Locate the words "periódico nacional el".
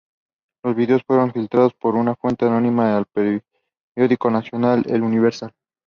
3.05-5.03